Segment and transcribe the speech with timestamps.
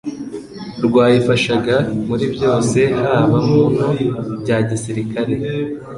[0.85, 1.75] rwayifashaga
[2.07, 3.89] muri byose haba mu no
[4.41, 5.33] bya gisirikare